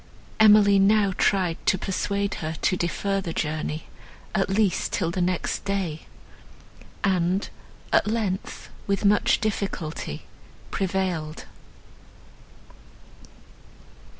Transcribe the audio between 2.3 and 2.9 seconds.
her to